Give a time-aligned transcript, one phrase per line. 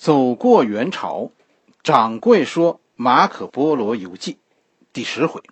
[0.00, 1.30] 走过元朝，
[1.82, 4.32] 掌柜说《马可波罗游记》
[4.94, 5.42] 第十回。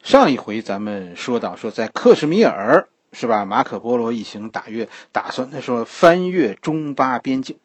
[0.00, 3.44] 上一回咱们说到，说在克什米尔是吧？
[3.44, 7.58] 马可波罗一行打越，打算他说翻越中巴边境。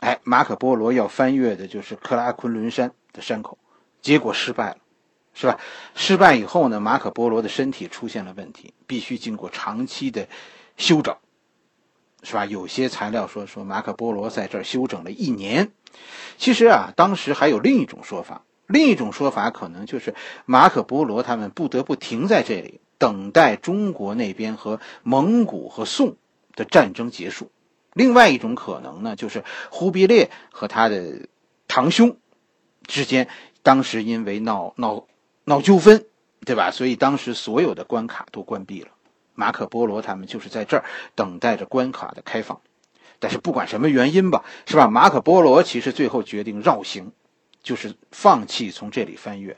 [0.00, 3.58] 哎，马可波罗要翻越的就是克拉昆仑山的山口，
[4.02, 4.78] 结果失败了，
[5.34, 5.60] 是吧？
[5.94, 10.26] 失败以后呢，马可波罗的身体出现了问题，必须经过长期的
[10.76, 11.16] 休整。
[12.24, 12.46] 是吧？
[12.46, 15.70] 有些材料说说马可波罗在这儿休整了一年。
[16.38, 20.14] 其实啊，当时还有另一种说法，另一种说法可能就是
[20.44, 26.16] 马可波罗他们不得不停在这里，等待中国那边和蒙古和宋
[26.56, 27.52] 的战争结束。
[27.92, 31.28] 另外一种可能呢，就是忽必烈和他的
[31.68, 32.16] 堂兄
[32.86, 33.28] 之间
[33.62, 35.06] 当时因为闹闹
[35.44, 36.04] 闹纠纷，
[36.44, 36.72] 对吧？
[36.72, 38.88] 所以当时所有的关卡都关闭了。
[39.34, 40.84] 马可波罗他们就是在这儿
[41.14, 42.60] 等待着关卡的开放，
[43.18, 44.88] 但是不管什么原因吧，是吧？
[44.88, 47.12] 马可波罗其实最后决定绕行，
[47.62, 49.56] 就是放弃从这里翻越。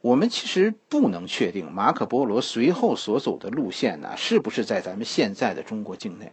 [0.00, 6.32] 我们其实不能确定马可波罗随后所走的路线呢，是不是在咱们现在的中国境内，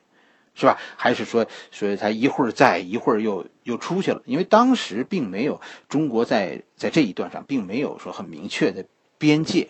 [0.55, 0.77] 是吧？
[0.97, 4.21] 还是说所以他一会儿在，一会儿又又出去了？
[4.25, 8.83] 因为当时并没有中国在在这一段上并没有说很明确的
[9.17, 9.69] 边界。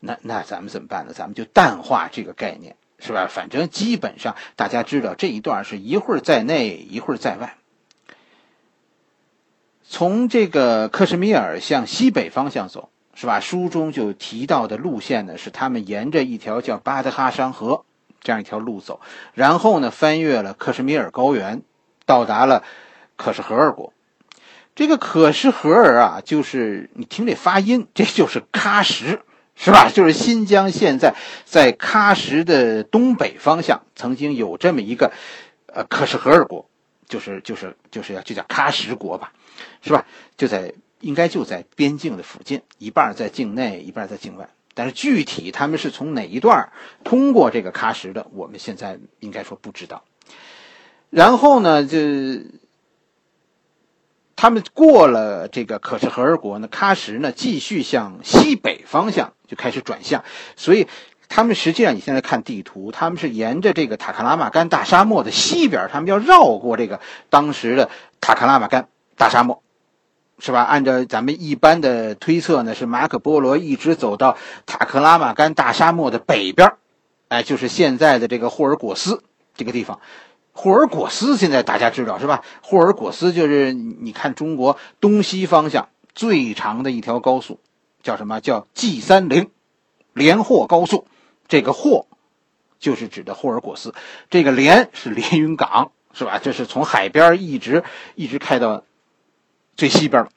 [0.00, 1.12] 那那咱们怎么办呢？
[1.14, 3.26] 咱们就淡化这个概念，是吧？
[3.28, 7.56] 反正基本上大家知道这一段是一会儿在内，一会儿在外。
[9.88, 13.40] 从这个克什米尔向西北方向走，是吧？
[13.40, 17.84] 书中就提到的路线呢，是他们沿着一条叫巴德哈山河
[18.20, 19.00] 这样一条路走，
[19.32, 21.62] 然后呢翻越了克什米尔高原，
[22.04, 22.64] 到达了
[23.16, 23.92] 可什和尔国。
[24.74, 29.20] 这个可什和尔啊，就是你听这发音，这就是喀什。
[29.56, 29.90] 是吧？
[29.90, 31.14] 就是新疆现在
[31.46, 35.12] 在喀什的东北方向，曾经有这么一个，
[35.66, 36.68] 呃，可什和尔国，
[37.08, 39.32] 就是就是就是要就叫喀什国吧，
[39.80, 40.06] 是吧？
[40.36, 44.48] 就在应该就在边境的附近，一半在境内，一半在境外。
[44.74, 46.70] 但是具体他们是从哪一段
[47.02, 50.04] 通过这个喀什的，我们现在应该说不知道。
[51.10, 51.98] 然后呢，就。
[54.36, 60.22] 他们过了这个可什荷尔国呢，喀什呢继续向西北方向就开始转向，
[60.56, 60.86] 所以
[61.28, 67.88] 他们实际上你现在看地图，他们是沿着这个塔克拉玛干大沙漠的西边，他们要绕过这个当时的
[68.20, 69.62] 塔克拉玛干大沙漠，
[70.38, 70.62] 是吧？
[70.62, 74.36] 按照咱们一般的推测呢，是马可波罗一直走到
[74.66, 76.74] 塔克拉玛干大沙漠的北边，
[77.28, 79.22] 哎，就是现在的这个霍尔果斯
[79.56, 79.98] 这个地方。
[80.58, 82.42] 霍尔果斯现在大家知道是吧？
[82.62, 87.60] 霍尔果斯就是你看中国东西方向最长的一条高速，
[88.02, 89.50] 叫什么叫 G 三零
[90.14, 91.06] 连霍高速？
[91.46, 92.06] 这个霍
[92.80, 93.94] 就是指的霍尔果斯，
[94.30, 96.40] 这个连是连云港是吧？
[96.42, 97.84] 这是从海边一直
[98.14, 98.82] 一直开到
[99.76, 100.30] 最西边了。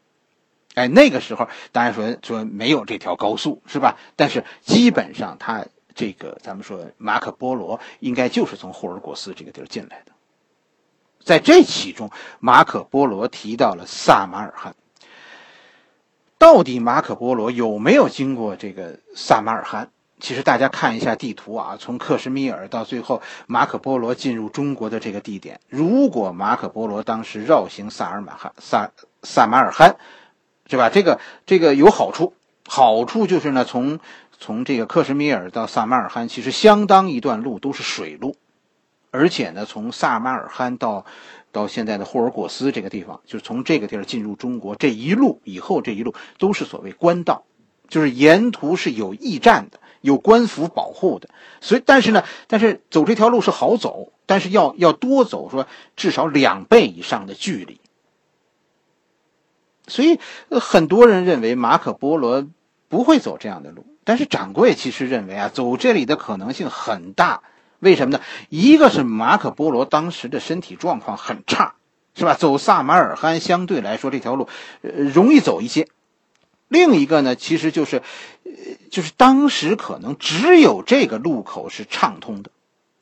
[0.75, 3.97] 哎，那个时候当然说说没有这条高速是吧？
[4.17, 5.65] 但是基本上它。
[5.95, 10.11] 这个咱们说马可波罗应该就是从霍尔果斯这个地儿进来的，
[11.21, 14.75] 在这其中，马可波罗提到了萨马尔罕。
[16.37, 19.91] 到底马可波罗有没有经过这个萨马尔罕？
[20.21, 28.91] 其实大家看一下地图啊，从克什米尔到最后马可波罗进入中国的这个地点，如果马可波罗当时绕行萨尔马罕萨
[29.23, 29.97] 萨马尔罕，
[30.67, 30.89] 是吧？
[30.89, 32.33] 这个这个有好处，
[32.67, 33.99] 好处就是呢从。
[34.39, 38.37] 从这个克什米尔到萨马尔罕，其实相当一段路都是水路，
[39.11, 41.05] 而且呢，从萨马尔罕到
[41.51, 47.43] 到现在的霍尔果斯这个地方，就是从这个地儿进入中国这一路以后，这一路都是所谓官道，
[47.89, 51.27] 就是沿途是有驿站的，有官府保护的。
[51.59, 55.67] 所以，但是呢，但是走这条路是好走，但是要要多走，说
[55.97, 57.81] 至少两倍以上的距离。
[59.87, 60.17] 所以，
[60.49, 62.47] 很多人认为马可波罗
[62.87, 63.85] 不会走这样的路。
[64.09, 67.43] 但是掌柜其实认为啊，走这里的可能性很大。
[67.77, 68.23] 为什么呢？
[68.49, 71.75] 一个是马可波罗当时的身体状况很差，
[72.15, 72.33] 是吧？
[72.33, 74.49] 走萨马尔罕相对来说这条路，
[74.81, 75.87] 呃，容易走一些。
[76.69, 78.01] 另一个呢，其实就是，
[78.89, 82.49] 就是当时可能只有这个路口是畅通的。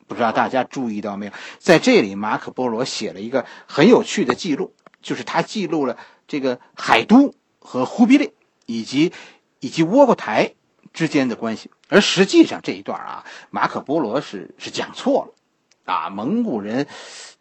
[0.07, 1.31] 不知道大家注意到没有？
[1.57, 5.95] 在这里，马可波罗写了一个很有趣的记录，就是他记录了
[6.27, 8.33] 这个海都和忽必烈
[8.65, 9.13] 以及
[9.61, 10.51] 以及窝阔台。
[10.97, 16.87] 之间的关系，而实际上这一段啊，马可波罗是是讲错了，啊，蒙古人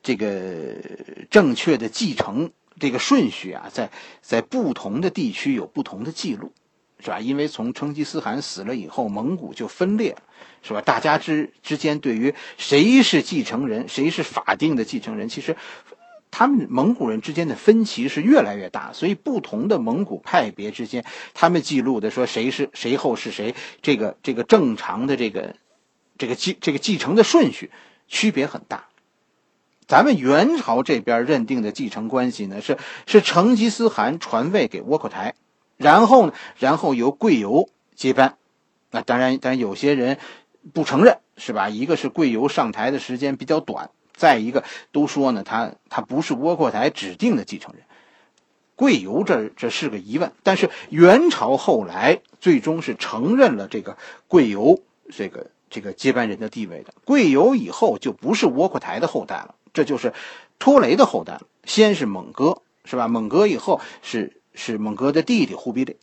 [0.03, 0.75] 这个
[1.31, 6.53] 正确的继承这个顺序啊，在在不同的地区有不同的记录，
[7.01, 7.19] 是吧？
[7.19, 10.23] 因为从成吉思汗死了以后，蒙古就分裂了，
[10.63, 10.83] 是吧？
[10.83, 15.57] 大家之之间对于谁是继承人，谁是法定的继承人，其实
[16.39, 18.93] 他们蒙古人之间的分歧是越来越大。
[18.93, 21.03] 所以不同的蒙古派别之间，
[21.33, 25.57] 他们记录的说谁是谁后是谁，这个这个正常的这个
[26.19, 27.71] 这个继这个继承的顺序
[28.07, 28.85] 区别很大。
[29.87, 35.35] 咱们元朝这边认定的继承关系呢，是是成吉思汗传位给窝阔台。
[35.79, 36.35] 然后呢？
[36.59, 38.37] 然后由贵由接班，
[38.91, 40.19] 那当然，但有些人
[40.75, 41.71] 不承认，是吧？
[41.71, 47.85] 一个是贵由上台的时间比较短，再一个都说呢，他他不是窝阔台指定的继承人。
[48.75, 53.97] 贵由这这是个疑问，但是元朝后来最终是承认了这个
[54.27, 54.81] 贵由
[55.11, 56.93] 这个这个接班人的地位的。
[57.05, 60.13] 贵由以后就不是窝阔台的后代了，这就是
[60.59, 61.43] 拖雷的后代了。
[61.65, 63.07] 先是蒙哥，是吧？
[63.07, 64.41] 蒙哥以后是。
[64.59, 65.99] 是蒙哥的弟弟忽必烈。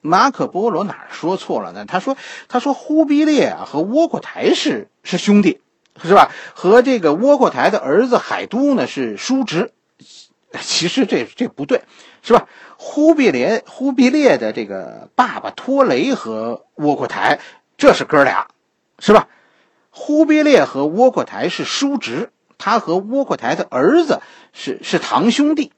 [0.00, 1.84] 马可波罗哪说错了呢？
[1.86, 2.16] 他说
[2.46, 5.60] ：“他说忽必烈啊和窝阔台是是兄弟，
[6.02, 6.30] 是吧？
[6.54, 9.72] 和这个窝阔台的儿子海都呢是叔侄。
[10.60, 11.82] 其实这这不对，
[12.22, 12.46] 是吧？
[12.76, 17.40] 忽必烈忽必烈的这个爸爸托雷和窝阔台
[17.76, 18.48] 这是哥俩，
[18.98, 19.28] 是吧？
[19.90, 24.20] 忽必烈和窝阔台是叔侄，他和窝阔台的儿子
[24.52, 25.72] 是是堂兄弟。”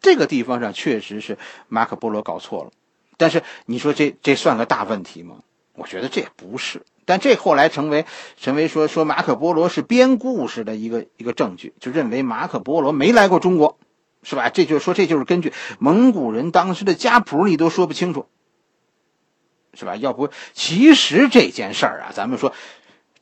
[0.00, 1.38] 这个地方上确实是
[1.68, 2.70] 马可波罗搞错了，
[3.16, 5.36] 但是你说这这算个大问题吗？
[5.74, 6.82] 我觉得这也不是。
[7.06, 8.06] 但这后来成为
[8.36, 13.78] 成为说说马可波罗是编故事的一个一个证据，就认为马可波罗没来过中国，
[14.22, 14.48] 是吧？
[14.48, 18.26] 这就是说这就是根据蒙古人当时的家谱，你都说不清楚，
[19.74, 19.96] 是吧？
[19.96, 22.52] 要不其实这件事儿啊，咱们说。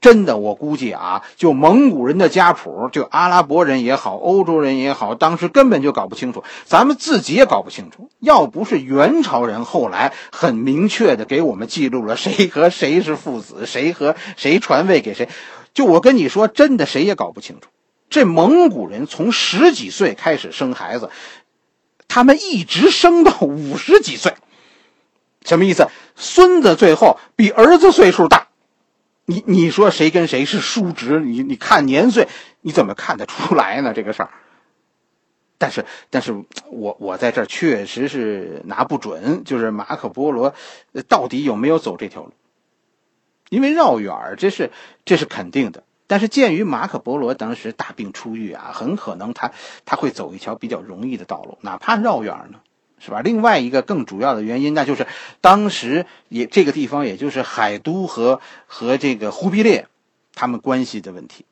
[0.02, 8.10] 真的，我估计啊，就蒙古人的家谱，就阿拉伯人也好，欧洲人也好，当时根本就搞不清楚，咱们自己也搞不清楚。
[8.18, 15.28] 要不是元朝人后来很明确的给我们记录了谁和谁是父子，谁和谁传位给谁，
[15.72, 17.68] 就我跟你说，真的谁也搞不清楚。
[18.10, 21.10] 这蒙古人从十几岁开始生孩子，
[22.08, 24.34] 他们一直生到五十几岁，
[25.44, 25.86] 什么意思？
[26.16, 28.48] 孙子最后比儿子岁数大。
[29.24, 31.20] 你你说谁跟谁是叔侄？
[31.20, 32.28] 你你看年岁，
[32.60, 33.92] 你怎么看得出来呢？
[33.94, 34.30] 这个事儿。
[35.58, 36.34] 但是，但是
[36.70, 40.54] 我我在这儿确实是拿不准，就是马可波罗
[41.08, 42.32] 到底有没有走这条路？
[43.48, 44.72] 因为绕远儿，这是
[45.04, 45.84] 这是肯定的。
[46.08, 49.52] 但是鉴于马可波罗当时大病初愈啊，很可能他
[49.84, 52.58] 他会走一条比较容易的道路，哪怕绕远儿呢。
[53.04, 53.20] 是吧？
[53.20, 55.08] 另外一个更主要的原因，那就是
[55.40, 59.88] 当时也这个地方，也就是海都和和这个忽必烈
[60.34, 61.44] 他们关系的问题，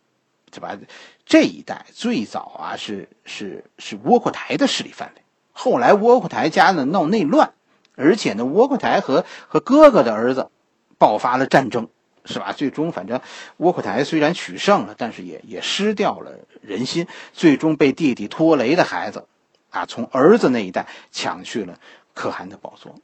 [0.55, 0.79] 是吧？
[1.27, 7.53] 这一带最早啊是是是窝阔台的势力范围，后来窝阔台家呢闹内乱，
[7.97, 10.51] 而且呢窝阔台和和哥哥的儿子
[10.99, 11.89] 爆发了战争，
[12.25, 12.53] 是吧？
[12.53, 13.21] 最终反正
[13.57, 16.31] 窝阔台虽然取胜了，但是也也失掉了
[16.63, 19.27] 人心，最终被弟弟拖雷的孩子。
[19.71, 21.79] 啊，从儿子那一代抢去了
[22.15, 22.95] 可汗的宝座，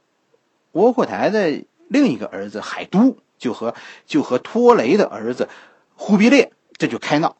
[0.73, 3.73] 窝阔台的另一个儿子海都就和
[4.05, 5.49] 就和拖雷的儿子
[5.95, 7.35] 忽必烈这就开闹，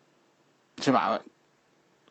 [0.81, 1.19] 是吧？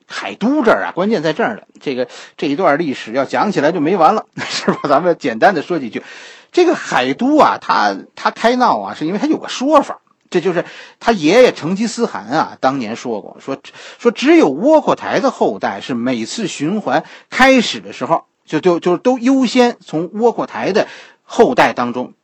[0.06, 1.62] 海都这儿啊，关键在这儿呢。
[1.80, 4.80] 这个这一段历史要讲起来就没完了， 是吧？
[4.88, 6.04] 咱们简单的说几句，
[6.52, 10.00] 这个海都啊，他他开闹啊，是因为他有个说法。
[10.31, 10.64] 这就是
[11.00, 13.58] 他爷爷成吉思汗啊，当年说过，说
[13.99, 20.88] 说只有窝阔台的后代是每次循环开始的时候，就就就都优先从窝阔台的
[21.23, 22.14] 后代当中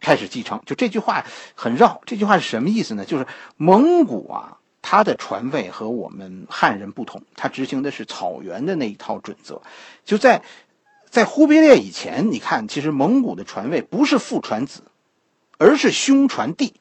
[0.00, 0.60] 开始继承。
[0.66, 1.24] 就这句话
[1.54, 3.04] 很绕，这句话是什么意思呢？
[3.04, 9.62] 就是蒙古啊，它的传位和我们汉人不同，它执行的是草原的那一套准则。
[10.04, 10.42] 就在
[11.10, 14.82] 在忽必烈以前，你看，其实蒙古的传位不是父传子，
[15.58, 16.74] 而是兄传弟。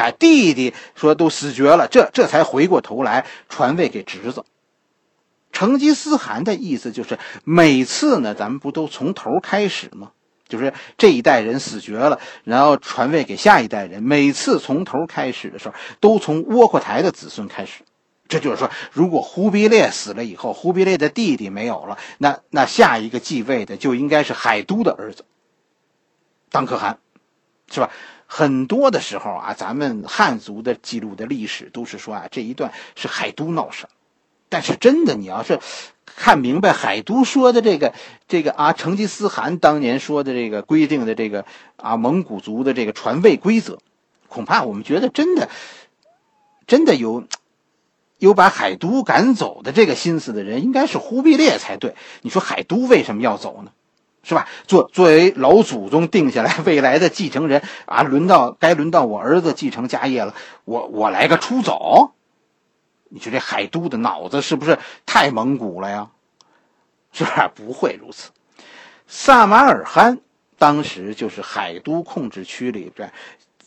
[0.00, 4.44] 那弟弟说都死绝了，这这才回过头来传位给侄子。
[5.52, 10.12] 成吉思汗的意思就是，每次呢，咱们不都从头开始吗？
[10.48, 14.02] 就是这一代人死绝了，然后传位给下一代人。
[14.02, 17.82] 每次从头开始的时候，都从窝阔台的子孙开始。
[18.26, 25.24] 这就是说，如果忽必烈死了以后，忽必烈的弟弟没有了，那那下一个继位的就应该是海都的儿子，
[26.50, 26.98] 当可汗，
[27.70, 27.90] 是吧？
[28.32, 33.88] 很多的时候啊，咱们汉族的记录的历史都是说啊，这一段是海都闹事
[34.48, 35.58] 但是真的，你要是
[36.06, 37.92] 看明白海都说的这个
[38.28, 41.44] 这个啊，成吉思汗当年说的这个规定的这个
[41.74, 43.80] 啊，蒙古族的这个传位规则，
[44.28, 45.48] 恐怕我们觉得真的
[46.68, 47.24] 真的有
[48.18, 51.96] 有把海都赶走的这个心思的人，应该是忽必烈才对。
[52.22, 53.72] 你说海都为什么要走呢？
[54.22, 54.46] 是吧？
[54.66, 60.34] 作作为老祖宗定下来 未来的继承人啊，轮到该轮到我儿子继承家业了，
[60.64, 62.12] 我我来个出走？
[63.08, 66.10] 你说这海都的脑子是不是太蒙古了呀？
[67.12, 67.50] 是不是？
[67.54, 68.30] 不会如此。
[69.06, 70.18] 萨马尔罕
[70.58, 73.12] 当时就是海都控制区里边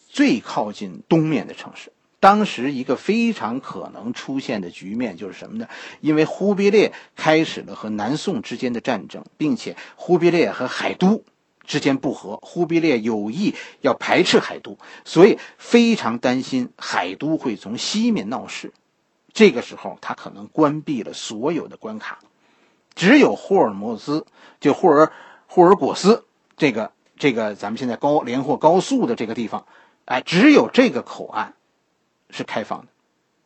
[0.07, 1.91] 最靠近东面的城市。
[2.23, 5.67] 当时一个非常可能出现的局面就是什么呢？
[5.99, 11.21] 因为忽必烈开始了和南宋之间的战争，并且忽必烈和海都
[11.65, 18.71] 之间不和，忽必烈有意要排斥海都，所以非常担心海都会从西面闹事。
[19.33, 22.19] 这个时候，他可能关闭了所有的关卡，
[22.95, 24.25] 只有霍尔莫兹，
[24.61, 25.11] 就霍尔
[25.47, 26.23] 霍尔果斯
[26.55, 29.65] 这个这个咱们现在高连霍高速的这个地方，
[30.05, 31.53] 哎，只有这个口岸。
[32.33, 32.87] 是开放的，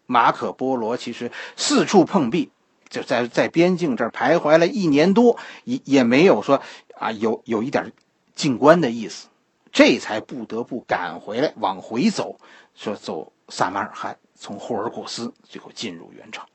[0.07, 2.49] 马可波罗其实四处碰壁，
[2.89, 6.61] 就在在边境这儿徘徊了一年多，也也没有说
[6.95, 7.91] 啊有有一点
[8.33, 9.27] 进关的意思，
[9.71, 12.39] 这才不得不赶回来往回走，
[12.73, 16.47] 说走萨马尔罕，从霍尔果斯最后进入元朝。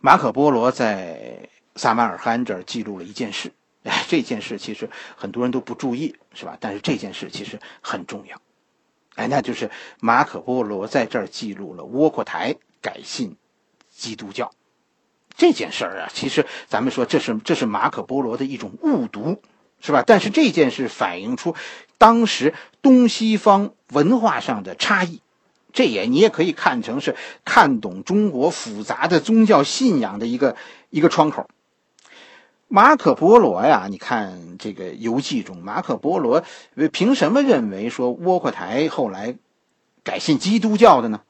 [0.00, 3.52] 马可波罗在萨马尔罕这儿记录了一件事，
[3.84, 6.56] 哎，这件事其实很多人都不注意，是吧？
[6.58, 8.40] 但是这件事其实很重要。
[9.14, 13.36] 哎，那就是马可波罗在这儿记录了窝阔台改信
[13.90, 14.52] 基督教
[15.36, 16.10] 这件事儿啊。
[16.12, 19.42] 其实咱们说这是这是马可波罗的一种误读，
[19.80, 20.02] 是吧？
[20.06, 21.54] 但是这件事反映出
[21.98, 25.20] 当时东西方文化上的差异，
[25.72, 27.14] 这也你也可以看成是
[27.44, 30.56] 看懂中国复杂的宗教信仰的一个
[30.90, 31.48] 一个窗口。
[32.74, 36.42] 马可波罗呀，你看这个游记中，马可波罗
[36.90, 39.36] 凭什么认为说窝阔台后来
[40.02, 41.20] 改信基督教的呢？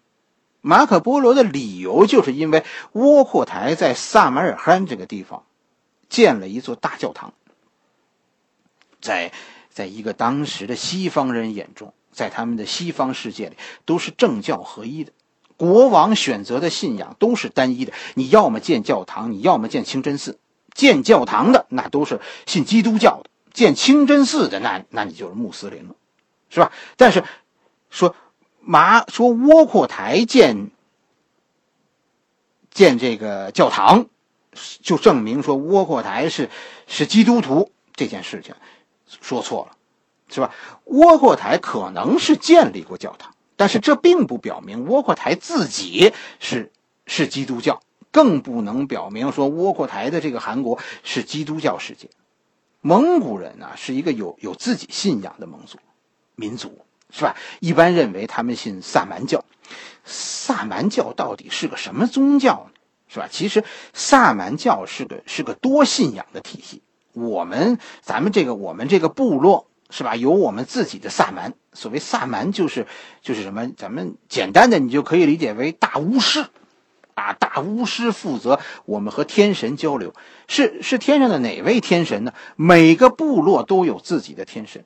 [0.61, 5.43] 马可波罗的理由就是因为窝阔台在萨马尔罕这个地方
[6.09, 7.35] 建了一座大教堂，
[9.01, 9.33] 在
[9.69, 15.11] 在一个当时的西方人眼中，在他们的西方世界里都是政教合一的，
[15.57, 20.39] 国王选择的信仰都是单一的，你要么建教堂，你要么建清真寺。
[20.75, 25.95] 建教堂的那都是信基督教的，建清真寺的那那你就是穆斯林了，
[26.49, 26.73] 是吧？
[26.97, 27.25] 但是
[27.91, 28.15] 说
[28.61, 30.71] 马说窝阔台建
[32.71, 34.07] 建这个教堂，
[34.81, 36.49] 就证明说窝阔台是
[36.87, 38.55] 是基督徒这件事情
[39.21, 39.77] 说错了，
[40.29, 40.55] 是吧？
[40.85, 46.73] 窝阔台可能是建立过教堂，但是这并不表明窝阔台自己是
[47.07, 47.83] 是基督教。
[48.13, 52.11] 更不能表明说窝阔台的这个韩国是基督教世界，
[52.81, 55.79] 蒙古人呢是一个有有自己信仰的蒙族
[56.37, 57.35] 民族，是吧？
[57.59, 59.45] 一般认为他们信萨满教，
[60.05, 62.79] 萨满教到底是个什么宗教呢？
[63.09, 63.29] 是吧？
[63.31, 66.83] 其实萨满教是个是个多信仰的体系。
[67.13, 70.17] 我们咱们这个我们这个部落是吧？
[70.17, 72.87] 有我们自己的萨满，所谓萨满就是
[73.21, 73.71] 就是什么？
[73.77, 76.47] 咱们简单的你就可以理解为大巫师。
[77.15, 80.15] 啊，大巫师负责我们和天神交流，
[80.49, 82.33] 是是天上的哪位天神呢？
[82.57, 84.85] 每个部落都有自己的天神，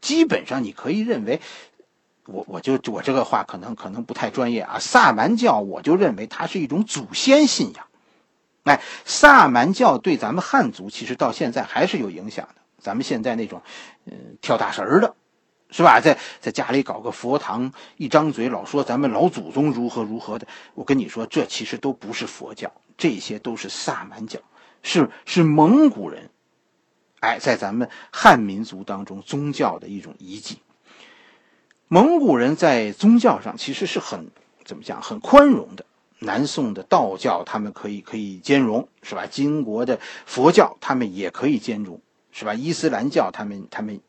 [0.00, 1.40] 基本上你可以认为，
[2.26, 4.78] 我我就我这个话可能可能不太专业啊。
[4.78, 7.86] 萨满教我就认为它是一种祖先信仰，
[8.64, 12.54] 哎，萨满教对咱们汉族其实到现在还是有影响的。
[12.80, 13.60] 咱们现在那种，
[14.06, 15.14] 嗯，跳大神儿的。
[15.70, 16.00] 是吧？
[16.00, 20.46] 在在家里搞个佛堂，一张嘴老说咱们老祖宗如何如何的。
[20.74, 24.40] 我跟你说，这其实都不是佛教，这些都是萨满教，
[24.82, 26.30] 是是蒙古人，
[27.20, 30.58] 哎，在咱们汉民族当中宗教的一种遗迹。
[31.88, 34.30] 蒙古人在宗教上其实是很
[34.64, 35.84] 怎么讲，很宽容的。
[36.20, 39.26] 南宋的道教他们可以可以兼容，是吧？
[39.26, 42.00] 金国的佛教他们也可以兼容，
[42.32, 42.54] 是吧？
[42.54, 44.00] 伊斯兰教他们他们。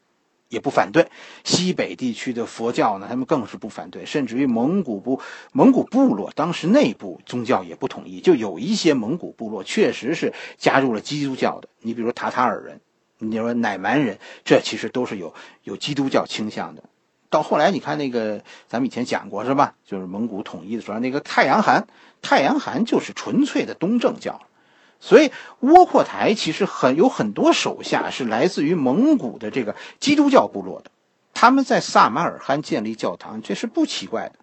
[0.50, 1.08] 也不反对，
[1.44, 5.22] 西北地区的佛教呢，他们更是不反对，甚至于蒙古部
[5.54, 11.70] 蒙古部落当时内部宗教也不统一，就有一些蒙古部落确实是加入了基督教的。
[11.82, 12.82] 你比如塔塔尔人，
[13.20, 16.84] 你说乃蛮人，这其实都是有有基督教倾向的。
[17.30, 19.76] 到后来你看那个，咱们以前讲过是吧？
[19.86, 21.88] 就是蒙古统一的时候，那个太阳汗，
[22.24, 24.42] 太阳汗就是纯粹的东正教。
[25.02, 30.92] 所以，窝阔台其实很有很多手下是来自于蒙古的这个基督教部落的，
[31.34, 34.36] 他们在萨马尔罕建立教堂，这是不奇怪的。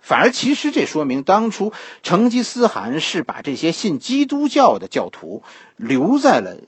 [0.00, 1.72] 反而，其实这说明当初
[2.04, 5.42] 成吉思汗是把这些信基督教的教徒
[5.76, 6.60] 留在了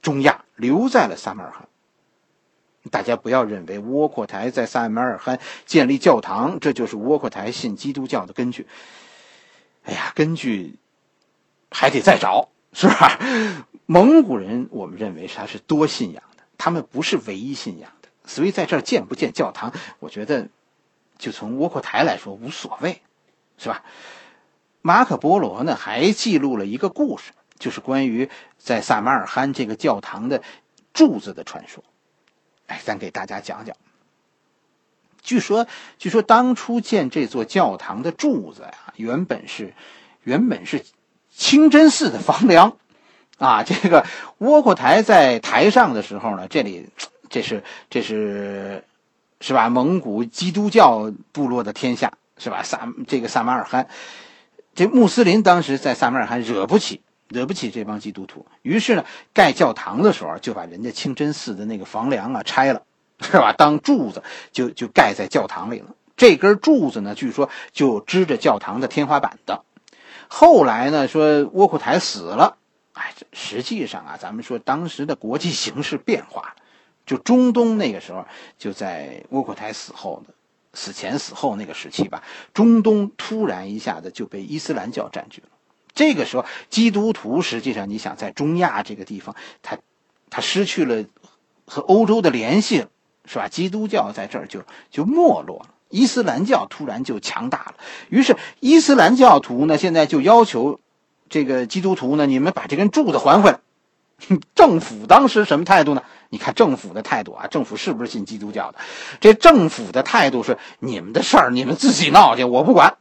[0.00, 1.68] 中亚，留在了萨马尔罕。
[2.92, 8.68] 大家不要认为窝阔台在萨马尔罕建立教堂，这就是窝阔台信基督教的根据。
[9.82, 10.79] 哎呀，根据。
[11.70, 13.18] 还得再找，是吧？
[13.86, 20.48] 蒙古人我们认为他是多信仰的，他们不是唯一信仰的，所以在这儿建不建教堂，我觉得
[21.18, 23.02] 就从窝阔台来说无所谓，
[23.58, 23.82] 是吧？
[24.82, 30.42] 马可波罗呢还记录了一个故事，就是关于在萨马尔罕这个教堂的
[30.94, 31.84] 柱子的传说。
[32.66, 33.76] 哎，咱给大家讲讲。
[35.22, 35.66] 据说，
[35.98, 39.74] 据说当初建这座教堂的柱子呀，原本是
[40.22, 40.84] 原本是
[41.30, 42.76] 清真寺的房梁
[43.38, 43.62] 啊。
[43.62, 44.06] 这个
[44.38, 46.88] 窝阔台在台上的时候呢，这里
[47.28, 48.84] 这是这是
[49.40, 49.68] 是吧？
[49.68, 52.62] 蒙古基督教部落的天下是吧？
[52.62, 53.88] 萨这个萨马尔罕。
[54.74, 62.82] 这穆斯林当时在萨马尔罕惹不起，惹不起这帮基督徒，于是呢，盖教堂的时候就把人家清真寺的那个房梁啊拆了，
[63.20, 63.52] 是吧？
[63.52, 64.22] 当柱子
[64.52, 65.86] 就就盖在教堂里了。
[66.16, 69.64] 这根柱子呢，据说就支着教堂的天花板的。
[70.32, 72.56] 后来呢，说窝阔台死了，
[72.92, 76.54] 哎，实际上啊，咱们说当时的国际形势变化，
[77.04, 78.24] 就中东那个时候
[78.56, 80.32] 就在窝阔台死后呢。
[80.72, 82.22] 死前死后那个时期吧，
[82.54, 85.48] 中东突然一下子就被伊斯兰教占据了。
[85.94, 89.78] 这个时候，基督徒实际上你想在中亚这个地方，他
[90.30, 91.04] 他失去了
[91.66, 92.86] 和欧洲的联系，
[93.24, 93.48] 是吧？
[93.48, 97.74] 基督教在这儿就就没落了，伊斯兰教突然就强大了。
[98.08, 100.80] 于是伊斯兰教徒呢，现在就要求
[101.28, 103.60] 这个基督徒呢，你们把这根柱子还回来。
[104.54, 106.02] 政府当时什么态度呢？
[106.28, 108.78] 你看政府的态度啊，政府是不是信基督教的？
[109.18, 112.98] 这政府的态度是你们的事儿，你们自己闹去，我不管。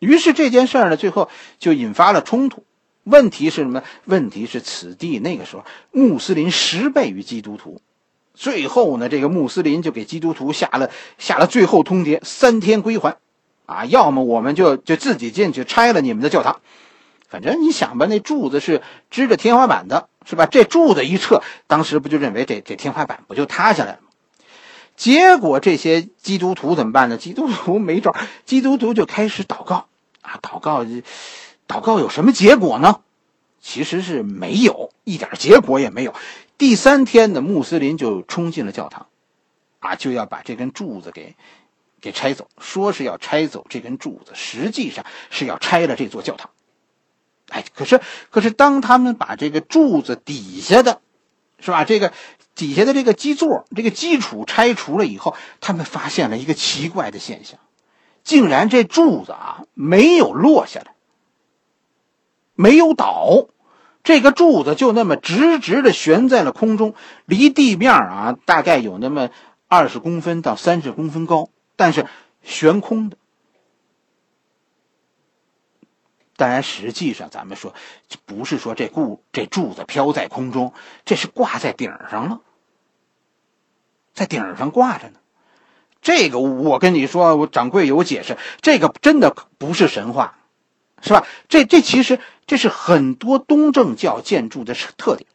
[0.00, 2.64] 于是这件事儿呢，最后就引发了冲突。
[3.04, 3.82] 问题是什么？
[4.04, 7.80] 问题是此地那个时候穆斯林十倍于基督徒。
[8.38, 13.16] 最后呢，这个穆斯林就给基督徒下了下了最后通牒：三天归还，
[13.66, 16.60] 啊，要么我们就就自己进去拆了你们的教堂。
[17.28, 18.80] 反正你想吧，那柱子是
[19.10, 20.46] 支着天花板的，是吧？
[20.46, 24.08] 这柱子一撤，当时不就认为这这天花板不就塌下来了吗？
[24.96, 27.16] 结果这些基督徒怎么办呢？
[27.16, 28.14] 基督徒没招，
[28.46, 29.86] 基督徒就开始祷告
[30.22, 30.84] 啊，祷告，
[31.66, 33.00] 祷告有什么结果呢？
[33.60, 36.14] 其实是没有一点结果也没有。
[36.58, 39.06] 第三天呢，穆斯林就冲进了教堂，
[39.78, 41.36] 啊，就要把这根柱子给
[42.00, 46.50] 给拆走，说是要拆走这根柱子，实际上是要拆了这座教堂。
[47.50, 51.00] 哎，可是，可是，当他们把这个柱子底下的，
[51.60, 51.84] 是吧？
[51.84, 52.12] 这个
[52.54, 57.58] 底下的这个基座、这个基础拆除了以后，他们发现了一个奇怪的现象，
[58.24, 60.92] 竟然这柱子啊没有落下来，
[62.54, 63.46] 没有倒，
[64.08, 66.94] 这个柱子就那么直直的悬在了空中，
[67.26, 69.28] 离地面啊大概有那么
[69.66, 72.06] 二十公分到三十公分高，但是
[72.42, 73.18] 悬空的。
[76.36, 77.74] 当然，实际上咱们说，
[78.24, 80.72] 不是说这固这柱子飘在空中，
[81.04, 82.40] 这是挂在顶上了，
[84.14, 85.18] 在顶上挂着呢。
[86.00, 90.38] 这个我跟你说，我掌柜有解释，这个真的不是神话，
[91.02, 91.26] 是吧？
[91.48, 95.28] 这这其实这是很多东正教建筑的特点。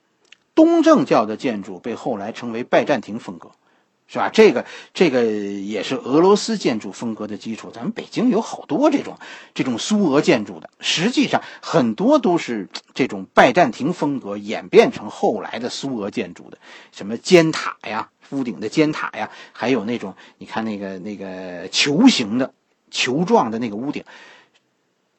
[0.55, 3.51] 东正教的建筑被后来称为拜占庭风格。
[4.05, 4.29] 是吧？
[4.31, 7.71] 这个这个也是俄罗斯建筑风格的基础。
[7.73, 9.17] 咱们北京有好多这种
[9.55, 16.59] 这种苏俄建筑的，实际上很多都是这种拜占庭风格演变成后来的苏俄建筑的。
[16.91, 22.53] 什么尖塔呀，屋顶的尖塔呀，还有那种你看那个那个球形的
[22.91, 24.03] 球状的那个屋顶，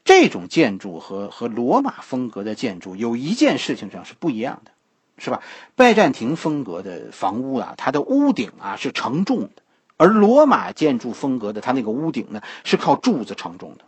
[0.04, 4.70] 这种建筑和和罗马风格的建筑有一件事情上是不一样的。
[5.16, 5.40] 是吧？
[5.76, 9.62] 拜占庭风格的房屋啊，它的屋顶啊是承重的，
[9.96, 13.84] 而罗马建筑风格的它那个屋顶呢是靠柱子承重的。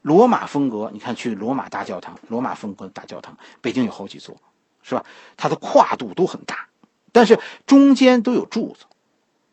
[0.00, 4.36] 罗马风格，你看去罗马大教堂，罗马风格的大教堂，北京有好几座，
[4.82, 5.04] 是吧？
[5.36, 6.68] 它的跨度都很大，
[7.10, 8.84] 但是中间都有柱子。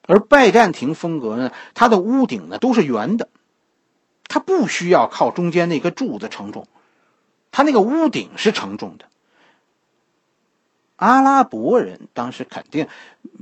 [0.04, 3.28] 而拜占庭风格呢，它的屋顶呢都是圆的，
[4.28, 6.68] 它不需要靠中间那个柱子承重，
[7.52, 9.06] 它那个屋顶是承重的。
[10.98, 12.88] 阿拉伯人当时肯定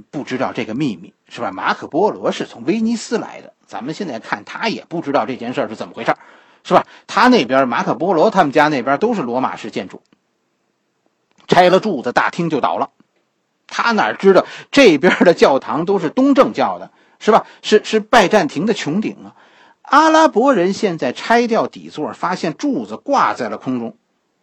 [0.09, 1.51] 不知道这个秘密，是吧？
[1.51, 6.15] 马可波罗是从威尼斯来的，咱们现在看他也不知道这件事是怎么回事，
[6.63, 6.85] 是吧？
[7.05, 10.01] 他那边马可波罗他们家那边都是罗马式建筑，
[11.47, 12.89] 拆了柱子，大厅就倒了。
[13.67, 17.45] 他哪知道这边的教堂都是东正教的，是吧？
[17.61, 19.35] 是是拜占庭的穹顶啊。
[19.83, 23.95] 阿拉伯人现在拆掉底座，发现柱子挂在了空中。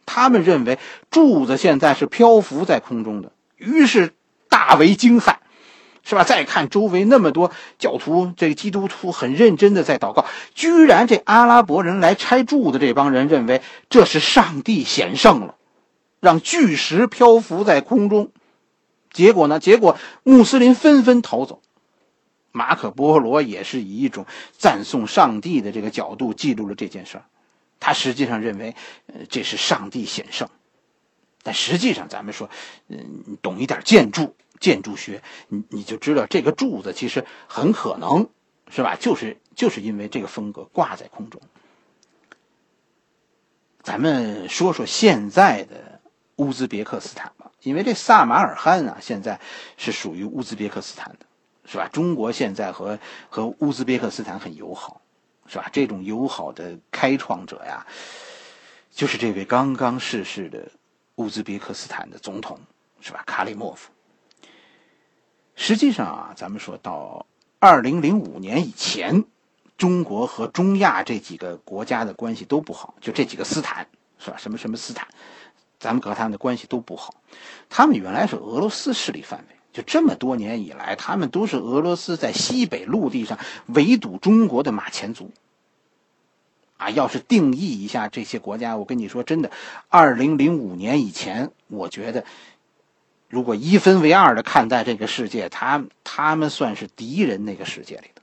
[0.07, 0.79] 他们认为
[1.11, 4.13] 柱子现在是漂浮在空中的，于是
[4.49, 5.37] 大为惊骇，
[6.03, 6.25] 是吧？
[6.25, 15.55] 再看周围那么多教徒，这个基督徒很认真的在祷告，居然这阿拉伯人来拆柱子，这帮人认为这是上帝显圣了，
[16.21, 18.31] 让巨石漂浮在空中。
[19.13, 19.59] 结果呢？
[19.59, 21.63] 结果穆斯林纷纷逃走。
[22.53, 27.25] 马可·波罗也是以一种赞颂上帝的这个角度记录了这件事儿。
[27.79, 28.75] 他实际上认为，
[29.07, 30.49] 呃，这是上帝显圣。
[31.43, 32.51] 但实际上，咱们说，
[32.89, 38.29] 嗯，懂一点建筑、建筑学，你你就知道，这个柱子其实很可能
[38.71, 38.97] 是吧？
[39.01, 41.41] 就是就是因为这个风格挂在空中。
[43.83, 46.03] 咱们说说现在的
[46.37, 49.41] 乌兹别克斯坦吧，因为这萨马尔罕啊，现在
[49.79, 51.25] 是属于乌兹别克斯坦的，
[51.71, 51.89] 是吧？
[51.93, 55.01] 中国现在和和乌兹别克斯坦很友好，
[55.47, 55.69] 是吧？
[55.73, 57.87] 这种友好的开创者呀，
[58.91, 60.69] 就是这位刚刚逝世的。
[61.17, 62.59] 乌兹别克斯坦的总统
[63.03, 63.23] 是吧？
[63.27, 63.91] 卡里莫夫。
[65.55, 67.27] 实际上啊，咱们说到
[67.59, 69.23] 二零零五年以前，
[69.77, 73.87] 中国和中亚这几个国家的关系都不好，就这几个斯坦
[74.19, 74.37] 是吧？
[74.39, 75.07] 什么什么斯坦，
[75.79, 77.15] 咱们和他们的关系都不好。
[77.69, 85.31] 他们原来是俄罗斯势力范围，就这么多年以来，他们都是俄罗斯在西北陆地上围堵中国的马前卒。
[86.77, 89.51] 啊，要是定义一下这些国家，我跟你说真的，
[89.91, 92.25] 二零零五年以前，我觉得，
[93.29, 98.23] 如果一分为二的看待这个世界，他他们算是敌人那个世界里的。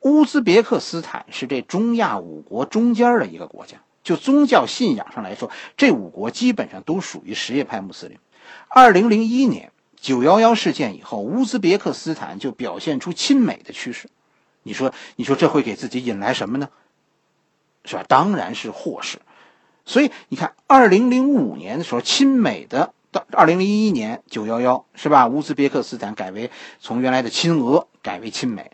[0.00, 8.16] 乌兹别克斯坦是这中亚五国中间的一个国家，就宗教信仰上来说，这五国基本上都属于什叶派穆斯林。
[8.68, 9.71] 二零零一年
[10.02, 14.10] 九幺幺事件以后，乌兹别克斯坦就表现出亲美的趋势。
[14.64, 16.68] 你说，你说这会给自己引来什么呢？
[17.84, 18.04] 是吧？
[18.08, 19.20] 当然是祸事。
[19.84, 25.28] 所以你看，二零零五年的时候，亲美的到二零零一年九幺幺是吧？
[25.28, 28.72] 乌兹别克斯坦改为从原来的亲俄改为亲美。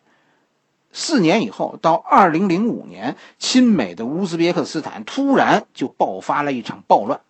[0.92, 7.20] 四年以后，到二零零五年，亲美的乌兹别克斯坦突然就爆发了一场暴乱。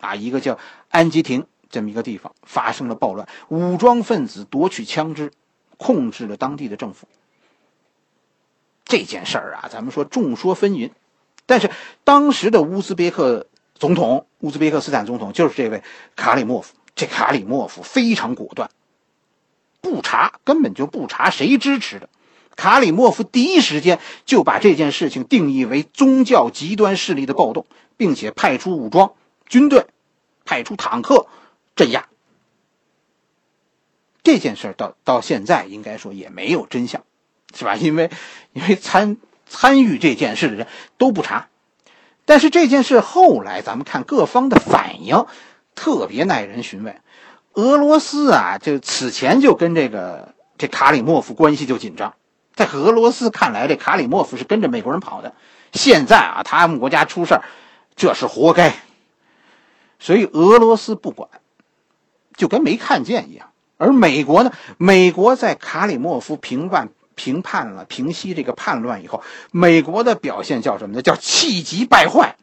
[0.00, 5.30] 啊，一个叫安吉廷这么一个地方发生了暴乱，武装分子夺取枪支，
[5.76, 7.06] 控制了当地的政府。
[8.86, 10.90] 这件事儿啊，咱们说众说纷纭，
[11.44, 11.70] 但是
[12.02, 15.82] 当时的乌兹别克总统、乌兹别克斯坦总统就是这位
[16.14, 16.72] 卡里莫夫。
[16.94, 18.70] 这卡里莫夫非常果断，
[19.82, 22.08] 不查，根本就不查谁支持的。
[22.56, 27.66] 卡里莫夫第一时间就把这件事情定义为宗教极端势力的暴动，
[27.98, 29.12] 并且派出武装
[29.46, 29.84] 军队，
[30.46, 31.26] 派出坦克
[31.76, 32.08] 镇压。
[34.24, 37.02] 这件事到到现在应该说也没有真相。
[37.54, 37.74] 是吧？
[37.76, 38.10] 因为，
[38.52, 39.16] 因为参
[39.48, 40.66] 参与这件事的人
[40.98, 41.48] 都不查，
[42.26, 45.24] 但是这件事后来咱们看各方的反应，
[45.74, 47.00] 特别耐人寻味。
[47.54, 52.14] 俄罗斯啊，就此前就跟这个这卡里莫夫关系就紧张，
[52.54, 55.32] 在俄罗斯看来，这卡里莫夫是跟着美国人跑的。
[55.72, 57.42] 现在啊，他们国家出事儿，
[57.94, 58.74] 这是活该。
[59.98, 61.30] 所以俄罗斯不管，
[62.36, 63.50] 就跟没看见一样。
[63.76, 66.90] 而美国呢，美国在卡里莫夫平叛。
[67.18, 71.00] 平叛了，平息这个叛乱以后，美国的表现叫什么呢？
[71.00, 72.36] 叫气急败坏，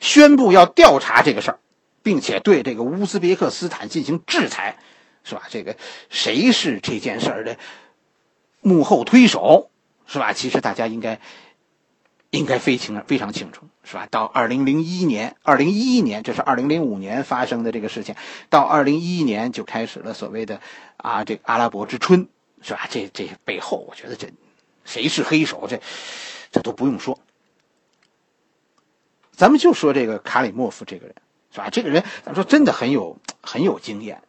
[0.00, 1.58] 宣布要调查这个事儿，
[2.02, 4.76] 并且对这个乌兹别克斯坦进行制裁，
[5.24, 5.44] 是吧？
[5.48, 5.76] 这个
[6.10, 7.56] 谁是这件事儿的
[8.60, 9.70] 幕后推手，
[10.06, 10.34] 是吧？
[10.34, 11.18] 其实大家应该
[12.32, 14.06] 应该非清非常清楚，是吧？
[14.10, 18.14] 到二零零一年，二零一一年，这是二零零五年发生的这个事情，
[18.50, 20.60] 到二零一一年就开始了所谓的
[20.96, 22.28] 啊，这个阿拉伯之春。
[22.64, 22.86] 是吧？
[22.88, 24.28] 这这背后，我觉得这
[24.84, 25.80] 谁是黑手，这
[26.52, 27.18] 这都不用说。
[29.32, 31.16] 咱们就说这个卡里莫夫这个人，
[31.50, 31.70] 是吧？
[31.70, 34.22] 这个人，咱说真的很有很有经验。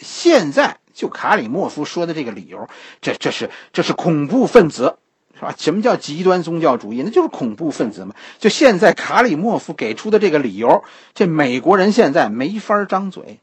[0.00, 2.66] 现在就卡里莫夫说的这个理由，
[3.02, 4.96] 这这是这是恐怖分子，
[5.34, 5.54] 是吧？
[5.58, 7.02] 什么叫极端宗教主义？
[7.02, 8.14] 那就是恐怖分子嘛。
[8.38, 13.40] 就现在卡里莫夫给出的这个理由，这美国人现在没法张嘴，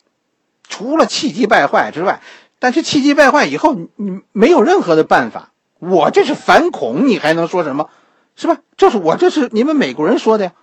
[0.67, 2.21] 除了气急败坏之外。
[2.59, 5.51] 但是气急败坏以后，你你没有任何的办法。
[5.79, 7.89] 我这是反恐，你还能说什么？
[8.35, 8.59] 是吧？
[8.77, 10.53] 这是我这是你们美国人说的呀。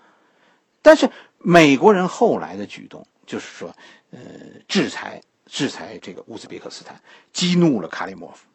[0.80, 3.74] 但是美国人后来的举动，就是说，
[4.12, 4.18] 呃，
[4.68, 7.00] 制裁制裁这个乌兹别克斯坦，
[7.32, 8.46] 激怒了卡里莫夫，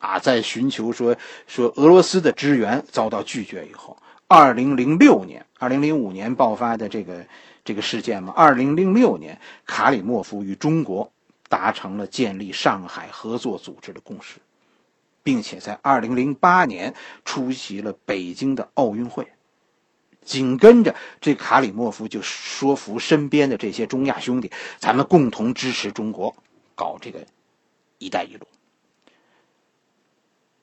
[0.00, 7.24] 啊，在寻求说说俄罗斯的支援遭到拒绝以后，二零零六年、二零零五年爆发的这个
[7.64, 11.12] 这个事件嘛，二零零六年卡里莫夫与中国。
[11.50, 14.36] 达成了建立上海合作组织的共识，
[15.24, 19.26] 并且在二零零八年出席了北京的奥运会。
[20.24, 26.32] 紧跟着，这卡里莫夫就说服身边的这些中亚兄弟，咱们共同支持中国
[26.76, 27.18] 搞这个
[27.98, 28.46] “一带一路”。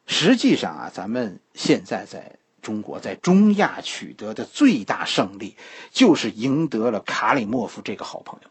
[0.07, 5.55] 实际上啊，咱们现在在中国在中亚取得的最大胜利，
[5.91, 8.49] 就是赢得了卡里莫夫这个好朋友。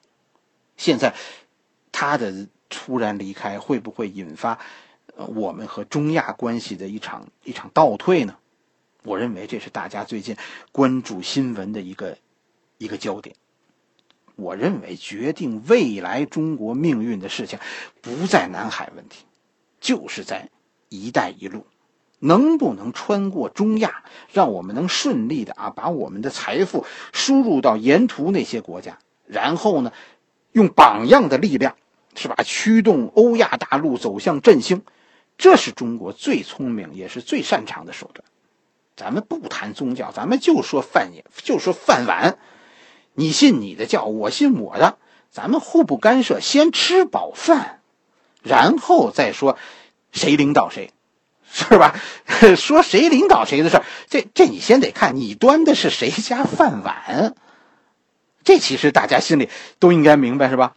[0.76, 1.14] 现在，
[1.90, 4.58] 他的突然离开，会不会引发
[5.16, 8.36] 我们和中亚关系的一场一场倒退呢？
[9.02, 10.36] 我认为这是大家最近
[10.72, 12.18] 关注新闻的一个
[12.76, 13.34] 一个焦点。
[14.34, 17.58] 我认为决定未来中国命运的事情，
[18.02, 19.24] 不在南海问题，
[19.80, 20.50] 就是在
[20.88, 21.66] “一带一路”，
[22.18, 29.92] 能不能穿过中亚，让我们能顺利的啊把我们的财富输入到沿途那些国家，然后呢，
[30.52, 31.76] 用榜样的力量，
[32.14, 34.82] 是吧，驱动欧亚大陆走向振兴，
[35.36, 38.24] 这是中国最聪明也是最擅长的手段。
[38.96, 42.38] 咱们不谈宗教，咱们就说饭也，就说饭碗。
[43.12, 44.96] 你信你的教，我信我的，
[45.30, 47.80] 咱们互不干涉，先吃饱饭，
[48.42, 49.58] 然后再说
[50.16, 50.90] 谁领导谁，
[51.52, 51.94] 是吧？
[52.56, 57.34] 说谁领导谁的事这这你先得看你端的是谁家饭碗，
[58.42, 59.48] 这其实大家心里
[59.78, 60.74] 都应该明白，是吧？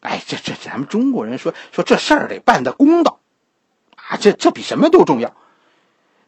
[0.00, 3.20] 哎，这这咱们中国人说说这事儿得办得公道，
[3.96, 5.34] 啊，这这比什么都重要。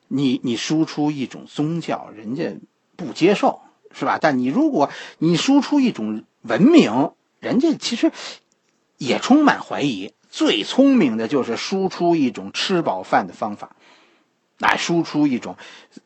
[0.09, 2.57] 你你输出一种宗教，人家
[2.97, 3.61] 不接受。
[3.97, 4.19] 是吧？
[4.21, 8.11] 但你如果你输出一种文明，人家其实
[8.99, 10.13] 也充满怀疑。
[10.35, 13.77] 最聪明的就是输出一种吃饱饭的方法，
[14.59, 15.57] 来输出一种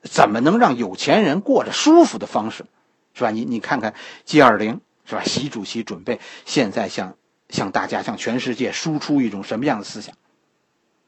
[0.02, 2.66] 怎么能让有钱人过着舒服的方式，
[3.14, 3.30] 是吧？
[3.30, 3.94] 你你看看
[4.26, 5.22] G 二零，是吧？
[5.24, 7.14] 习主席准备现在向
[7.48, 10.14] 向大家、向全世界输出一种什么样的思想？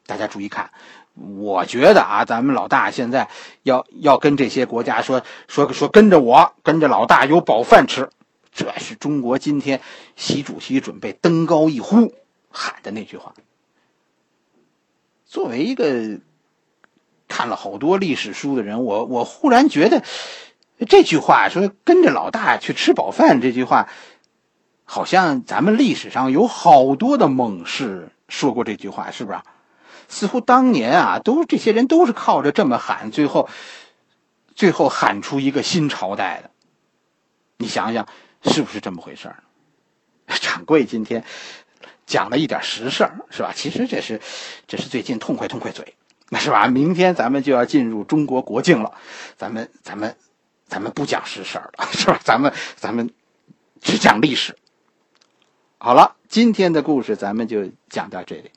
[0.07, 0.71] 大家注意看。
[1.13, 3.29] 我觉得啊，咱们老大现在
[3.61, 8.09] 要要跟这些国家说说说，跟着我，跟着老大有饱饭吃，
[8.51, 9.79] 这是中国今天
[10.15, 12.15] 习主席准备登高一呼
[12.51, 13.33] 喊的那句话。
[15.25, 16.19] 作为一个
[17.27, 20.03] 看了好多历史书的人，我我忽然觉得
[20.89, 23.87] 这句话说跟着老大去吃饱饭这句话，
[24.83, 29.39] 好像咱们历史上有好多的猛士说过这句话，是不是？
[30.09, 33.47] 似乎当年啊，都这些人都是靠着这么喊，最后，
[34.55, 36.51] 最后喊出一个新朝代的。
[37.57, 38.07] 你想想，
[38.43, 39.43] 是不是这么回事儿？
[40.41, 41.23] 掌柜今天
[42.05, 43.53] 讲了一点实事儿，是吧？
[43.55, 44.19] 其实这是，
[44.67, 45.95] 这是最近痛快痛快嘴，
[46.29, 46.67] 那是吧？
[46.67, 48.93] 明天咱们就要进入中国国境了，
[49.37, 50.15] 咱们咱们
[50.67, 52.19] 咱们不讲实事儿了， 是吧？
[52.23, 53.09] 咱们咱们
[53.81, 54.57] 只讲历史。
[55.77, 58.51] 好了，今天的故事咱们就讲到这里。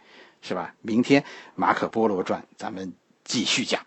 [0.46, 0.74] 是吧？
[0.82, 1.22] 明天
[1.54, 2.92] 《马可波罗传》咱们
[3.24, 3.80] 继续讲。